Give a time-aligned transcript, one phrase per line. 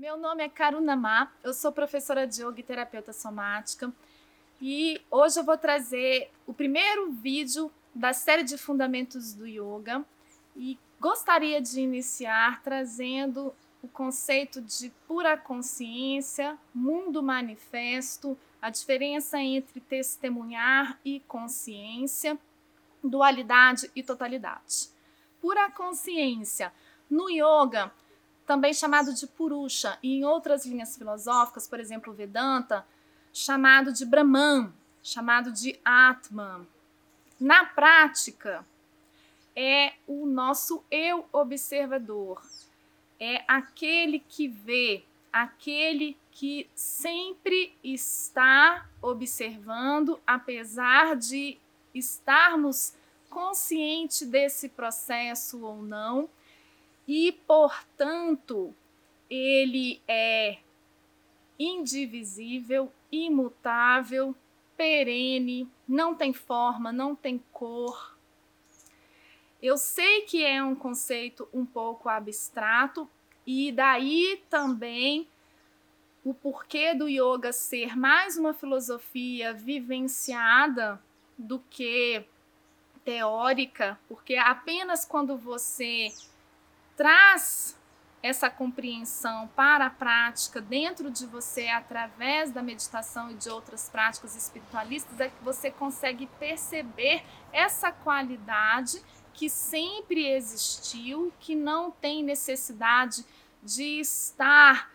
[0.00, 3.92] Meu nome é Karuna Ma, eu sou professora de yoga e terapeuta somática
[4.58, 10.02] e hoje eu vou trazer o primeiro vídeo da série de fundamentos do yoga
[10.56, 19.80] e gostaria de iniciar trazendo o conceito de pura consciência, mundo manifesto, a diferença entre
[19.80, 22.38] testemunhar e consciência,
[23.04, 24.88] dualidade e totalidade.
[25.42, 26.72] Pura consciência.
[27.10, 27.92] No yoga,
[28.50, 32.84] também chamado de Purusha, e em outras linhas filosóficas, por exemplo, Vedanta,
[33.32, 34.72] chamado de Brahman,
[35.04, 36.66] chamado de Atman.
[37.38, 38.66] Na prática,
[39.54, 42.42] é o nosso eu observador,
[43.20, 51.56] é aquele que vê, aquele que sempre está observando, apesar de
[51.94, 52.94] estarmos
[53.28, 56.28] conscientes desse processo ou não,
[57.12, 58.72] e, portanto,
[59.28, 60.58] ele é
[61.58, 64.32] indivisível, imutável,
[64.76, 68.16] perene, não tem forma, não tem cor,
[69.60, 73.10] eu sei que é um conceito um pouco abstrato
[73.44, 75.28] e daí também
[76.24, 81.02] o porquê do yoga ser mais uma filosofia vivenciada
[81.36, 82.24] do que
[83.04, 86.08] teórica, porque apenas quando você
[87.00, 87.78] traz
[88.22, 94.36] essa compreensão para a prática dentro de você através da meditação e de outras práticas
[94.36, 103.24] espiritualistas é que você consegue perceber essa qualidade que sempre existiu, que não tem necessidade
[103.62, 104.90] de estar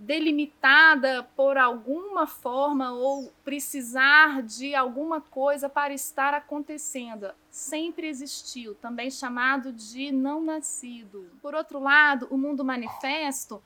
[0.00, 7.30] delimitada por alguma forma ou precisar de alguma coisa para estar acontecendo.
[7.50, 11.30] Sempre existiu, também chamado de não nascido.
[11.42, 13.62] Por outro lado, o mundo manifesto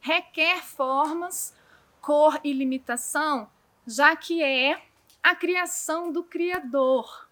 [0.00, 1.54] requer formas,
[2.02, 3.48] cor e limitação,
[3.86, 4.82] já que é
[5.22, 7.26] a criação do Criador.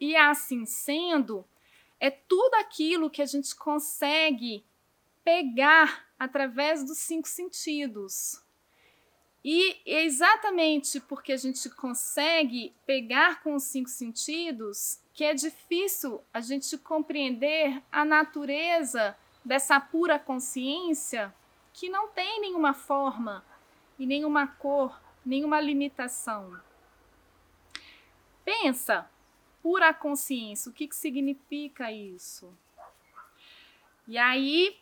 [0.00, 1.44] E assim sendo,
[2.00, 4.64] é tudo aquilo que a gente consegue
[5.24, 8.42] pegar através dos cinco sentidos.
[9.44, 16.22] E é exatamente porque a gente consegue pegar com os cinco sentidos que é difícil
[16.32, 21.34] a gente compreender a natureza dessa pura consciência
[21.72, 23.44] que não tem nenhuma forma
[23.98, 26.58] e nenhuma cor, nenhuma limitação.
[28.44, 29.10] Pensa,
[29.62, 30.70] pura consciência.
[30.70, 32.52] O que, que significa isso?
[34.06, 34.76] E aí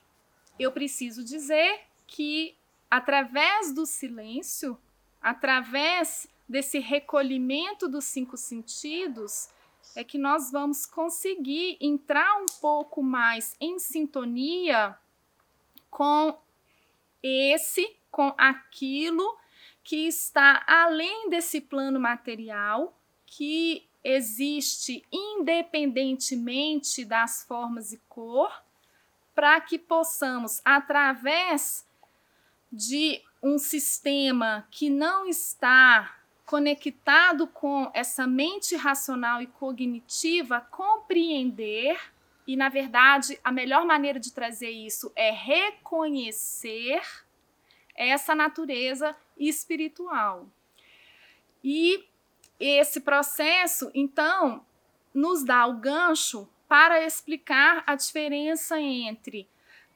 [0.61, 2.55] eu preciso dizer que
[2.91, 4.79] através do silêncio,
[5.19, 9.49] através desse recolhimento dos cinco sentidos,
[9.97, 14.95] é que nós vamos conseguir entrar um pouco mais em sintonia
[15.89, 16.39] com
[17.23, 19.39] esse, com aquilo
[19.83, 22.95] que está além desse plano material,
[23.25, 28.53] que existe independentemente das formas e cor,
[29.41, 31.89] para que possamos, através
[32.71, 41.99] de um sistema que não está conectado com essa mente racional e cognitiva, compreender,
[42.47, 47.01] e na verdade a melhor maneira de trazer isso é reconhecer
[47.97, 50.47] essa natureza espiritual.
[51.65, 52.07] E
[52.59, 54.67] esse processo, então,
[55.15, 59.49] nos dá o gancho para explicar a diferença entre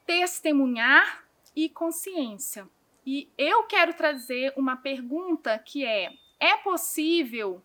[0.05, 1.23] testemunhar
[1.55, 2.67] e consciência.
[3.05, 7.63] E eu quero trazer uma pergunta que é: é possível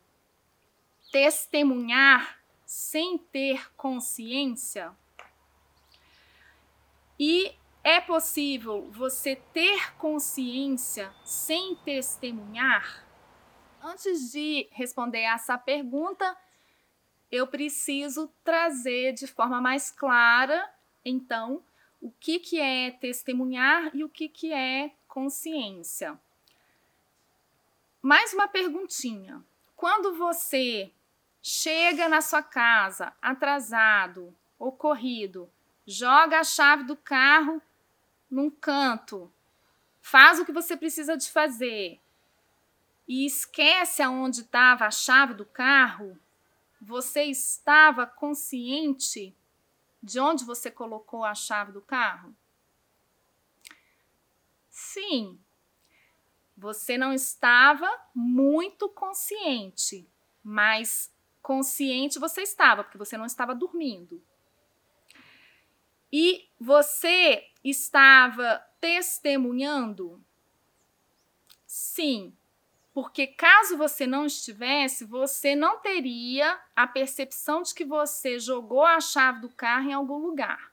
[1.11, 4.93] testemunhar sem ter consciência?
[7.19, 13.05] E é possível você ter consciência sem testemunhar?
[13.83, 16.37] Antes de responder essa pergunta,
[17.31, 20.69] eu preciso trazer de forma mais clara,
[21.05, 21.63] então,
[22.01, 26.19] o que, que é testemunhar e o que, que é consciência.
[28.03, 29.43] Mais uma perguntinha.
[29.77, 30.91] Quando você
[31.43, 35.51] chega na sua casa atrasado ou corrido,
[35.87, 37.61] joga a chave do carro
[38.31, 39.33] num canto,
[40.01, 42.01] faz o que você precisa de fazer,
[43.09, 46.17] e esquece aonde estava a chave do carro,
[46.81, 49.37] você estava consciente
[50.03, 52.35] de onde você colocou a chave do carro?
[54.69, 55.39] Sim,
[56.57, 60.09] você não estava muito consciente,
[60.43, 61.13] mas
[61.43, 64.23] consciente você estava, porque você não estava dormindo.
[66.13, 70.25] E você estava testemunhando?
[71.67, 72.37] Sim,
[72.93, 79.01] porque caso você não estivesse, você não teria a percepção de que você jogou a
[79.01, 80.71] chave do carro em algum lugar.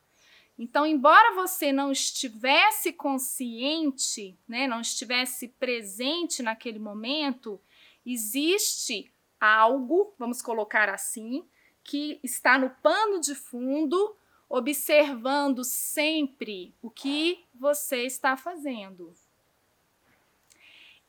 [0.57, 7.61] Então, embora você não estivesse consciente, né, não estivesse presente naquele momento,
[8.03, 11.47] existe algo, vamos colocar assim,
[11.83, 14.17] que está no pano de fundo,
[14.49, 19.13] observando sempre o que você está fazendo.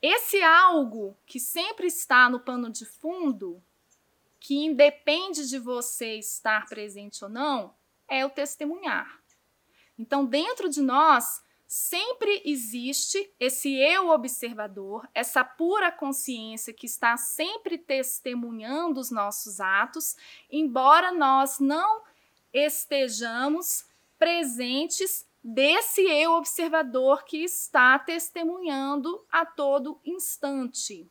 [0.01, 3.61] Esse algo que sempre está no pano de fundo,
[4.39, 7.75] que independe de você estar presente ou não,
[8.07, 9.19] é o testemunhar.
[9.97, 17.77] Então, dentro de nós, sempre existe esse eu observador, essa pura consciência que está sempre
[17.77, 20.15] testemunhando os nossos atos,
[20.49, 22.01] embora nós não
[22.51, 23.85] estejamos
[24.17, 31.09] presentes desse eu observador que está testemunhando a todo instante.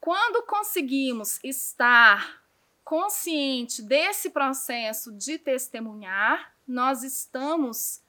[0.00, 2.42] Quando conseguimos estar
[2.84, 8.00] consciente desse processo de testemunhar, nós estamos,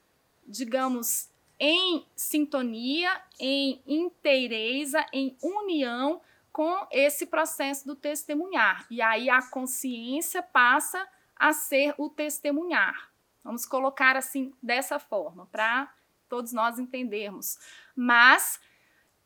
[0.46, 1.28] digamos,
[1.58, 8.86] em sintonia, em inteireza, em união com esse processo do testemunhar.
[8.90, 13.09] E aí a consciência passa a ser o testemunhar.
[13.42, 15.92] Vamos colocar assim dessa forma, para
[16.28, 17.58] todos nós entendermos.
[17.96, 18.60] Mas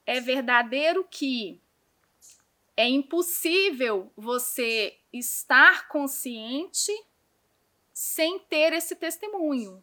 [0.06, 1.60] é verdadeiro que
[2.76, 6.92] é impossível você estar consciente
[7.92, 9.82] sem ter esse testemunho.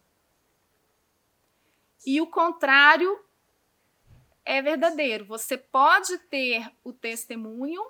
[2.05, 3.23] E o contrário
[4.43, 5.25] é verdadeiro.
[5.25, 7.81] Você pode ter o testemunho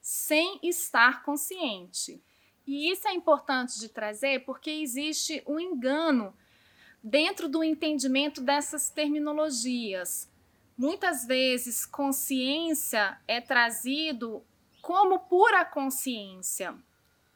[0.00, 2.22] sem estar consciente.
[2.70, 6.32] E isso é importante de trazer porque existe um engano
[7.02, 10.30] dentro do entendimento dessas terminologias.
[10.78, 14.40] Muitas vezes, consciência é trazido
[14.80, 16.72] como pura consciência.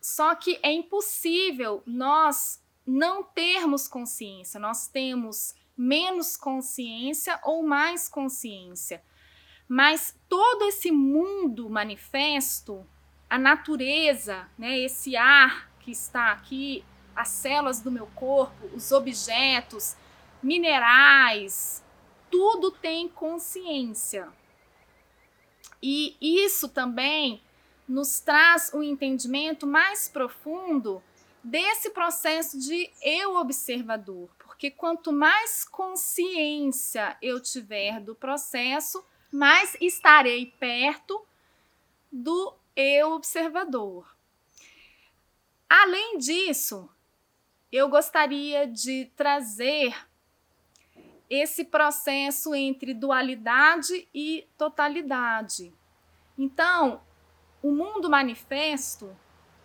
[0.01, 4.61] Só que é impossível nós não termos consciência.
[4.61, 9.03] Nós temos menos consciência ou mais consciência.
[9.67, 12.87] Mas todo esse mundo manifesto,
[13.35, 16.85] a natureza, né, esse ar que está aqui,
[17.17, 19.97] as células do meu corpo, os objetos,
[20.41, 21.83] minerais,
[22.31, 24.29] tudo tem consciência.
[25.83, 27.43] E isso também
[27.89, 31.03] nos traz um entendimento mais profundo
[31.43, 40.55] desse processo de eu observador, porque quanto mais consciência eu tiver do processo, mais estarei
[40.61, 41.21] perto
[42.13, 44.17] do eu observador.
[45.69, 46.89] Além disso,
[47.71, 49.95] eu gostaria de trazer
[51.29, 55.73] esse processo entre dualidade e totalidade.
[56.39, 57.01] Então,
[57.63, 59.17] o mundo manifesto,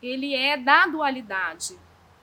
[0.01, 1.77] ele é da dualidade.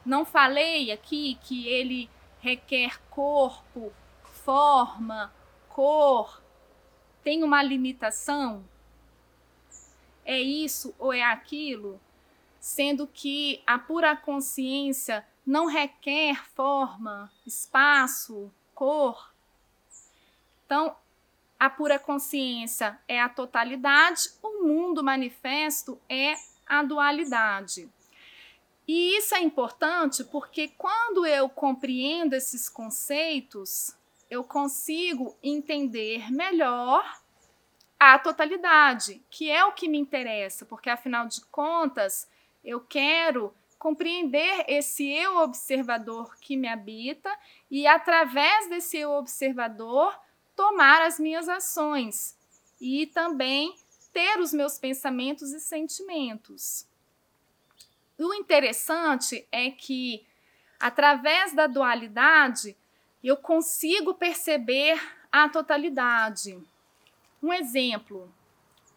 [0.05, 2.09] Não falei aqui que ele
[2.41, 3.93] requer corpo,
[4.23, 5.33] forma,
[5.69, 6.43] cor,
[7.23, 8.65] tem uma limitação?
[10.27, 12.01] É isso ou é aquilo?
[12.59, 19.33] Sendo que a pura consciência não requer forma, espaço, cor.
[20.65, 20.97] Então,
[21.59, 26.35] a pura consciência é a totalidade, o mundo manifesto é
[26.67, 27.89] a dualidade.
[28.89, 33.97] E isso é importante porque quando eu compreendo esses conceitos,
[34.29, 37.21] eu consigo entender melhor
[37.99, 42.29] a totalidade, que é o que me interessa, porque afinal de contas,
[42.65, 47.31] eu quero compreender esse eu observador que me habita
[47.71, 50.19] e através desse eu observador
[50.55, 52.37] tomar as minhas ações
[52.81, 53.75] e também
[54.13, 56.87] ter os meus pensamentos e sentimentos.
[58.19, 60.27] O interessante é que,
[60.81, 62.75] através da dualidade,
[63.23, 64.99] eu consigo perceber
[65.31, 66.59] a totalidade.
[67.47, 68.29] Um exemplo: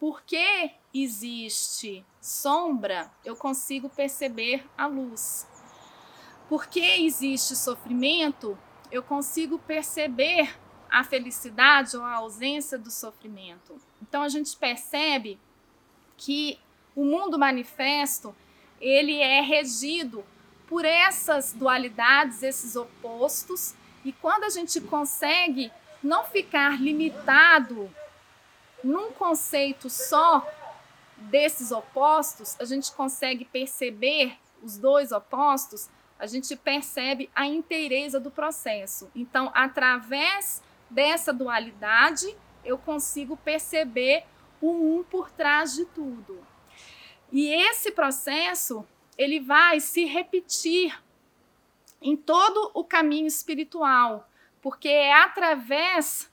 [0.00, 5.46] por que existe sombra, eu consigo perceber a luz.
[6.48, 8.58] Porque existe sofrimento,
[8.90, 10.52] eu consigo perceber
[10.90, 13.80] a felicidade ou a ausência do sofrimento.
[14.02, 15.38] Então a gente percebe
[16.16, 16.58] que
[16.96, 18.34] o mundo manifesto
[18.80, 20.24] ele é regido
[20.66, 25.70] por essas dualidades, esses opostos, e quando a gente consegue
[26.02, 27.88] não ficar limitado
[28.82, 30.46] num conceito só
[31.16, 38.30] desses opostos, a gente consegue perceber os dois opostos, a gente percebe a inteireza do
[38.30, 39.10] processo.
[39.14, 44.24] Então, através dessa dualidade, eu consigo perceber
[44.60, 46.44] o um por trás de tudo.
[47.32, 51.00] E esse processo, ele vai se repetir
[52.02, 54.28] em todo o caminho espiritual,
[54.60, 56.30] porque é através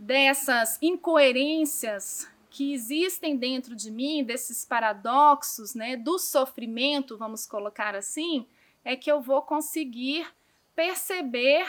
[0.00, 8.46] dessas incoerências que existem dentro de mim, desses paradoxos, né, do sofrimento, vamos colocar assim,
[8.82, 10.26] é que eu vou conseguir
[10.74, 11.66] perceber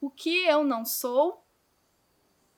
[0.00, 1.44] o que eu não sou.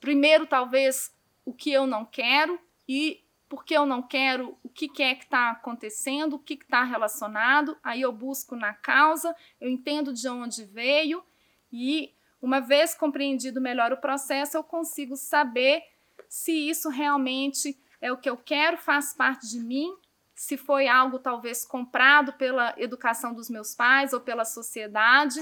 [0.00, 1.14] Primeiro, talvez,
[1.44, 5.24] o que eu não quero e porque eu não quero, o que, que é que
[5.24, 7.76] está acontecendo, o que está relacionado.
[7.82, 11.22] Aí eu busco na causa, eu entendo de onde veio
[11.70, 15.84] e, uma vez compreendido melhor o processo, eu consigo saber
[16.28, 19.96] se isso realmente é o que eu quero, faz parte de mim,
[20.34, 25.40] se foi algo talvez comprado pela educação dos meus pais ou pela sociedade,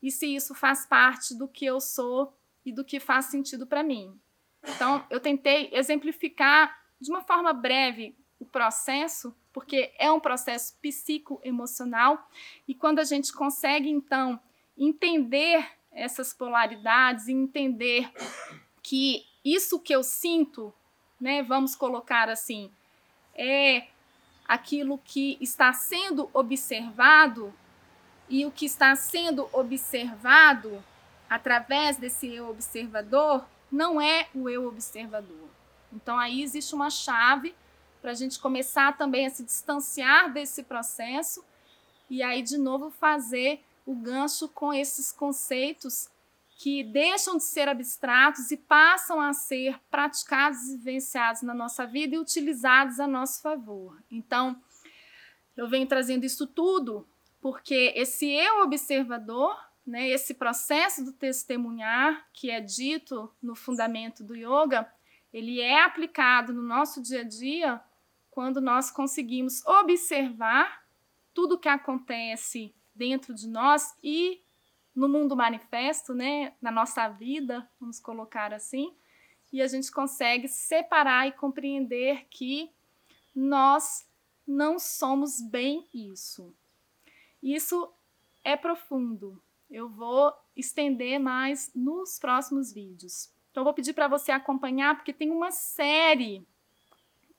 [0.00, 2.32] e se isso faz parte do que eu sou
[2.64, 4.16] e do que faz sentido para mim.
[4.62, 12.30] Então, eu tentei exemplificar de uma forma breve o processo, porque é um processo psicoemocional,
[12.68, 14.40] e quando a gente consegue, então,
[14.76, 18.10] entender essas polaridades e entender
[18.82, 20.72] que isso que eu sinto,
[21.20, 22.70] né, vamos colocar assim,
[23.34, 23.86] é
[24.48, 27.52] aquilo que está sendo observado
[28.28, 30.82] e o que está sendo observado
[31.28, 35.48] através desse eu observador não é o eu observador.
[35.92, 37.54] Então aí existe uma chave
[38.00, 41.44] para a gente começar também a se distanciar desse processo
[42.08, 46.08] e aí de novo fazer o gancho com esses conceitos
[46.56, 52.14] que deixam de ser abstratos e passam a ser praticados e vivenciados na nossa vida
[52.14, 54.00] e utilizados a nosso favor.
[54.08, 54.62] Então,
[55.56, 57.04] eu venho trazendo isso tudo
[57.40, 64.36] porque esse eu observador, né, esse processo do testemunhar que é dito no fundamento do
[64.36, 64.88] yoga,
[65.32, 67.80] ele é aplicado no nosso dia a dia
[68.30, 70.84] quando nós conseguimos observar
[71.34, 74.42] tudo o que acontece dentro de nós e
[74.94, 78.94] no mundo manifesto, né, na nossa vida, vamos colocar assim,
[79.52, 82.70] e a gente consegue separar e compreender que
[83.34, 84.08] nós
[84.46, 86.54] não somos bem isso.
[87.42, 87.92] Isso
[88.44, 89.42] é profundo.
[89.70, 93.32] Eu vou estender mais nos próximos vídeos.
[93.50, 96.46] Então, vou pedir para você acompanhar, porque tem uma série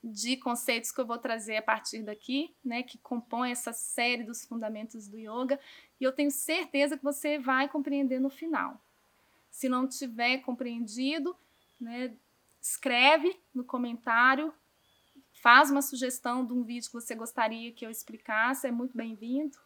[0.04, 4.46] de conceitos que eu vou trazer a partir daqui, né, que compõe essa série dos
[4.46, 5.60] fundamentos do yoga,
[6.00, 8.82] e eu tenho certeza que você vai compreender no final.
[9.50, 11.36] Se não tiver compreendido,
[11.80, 12.16] né,
[12.60, 14.54] escreve no comentário,
[15.34, 19.58] faz uma sugestão de um vídeo que você gostaria que eu explicasse, é muito bem-vindo.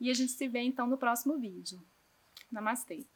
[0.00, 1.80] E a gente se vê então no próximo vídeo.
[2.50, 3.06] Namastê!